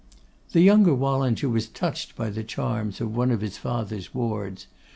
[0.53, 4.65] The younger Wallinger was touched by the charms of one of his father's wards.